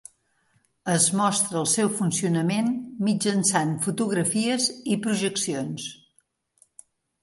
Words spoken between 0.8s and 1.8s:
Es mostra el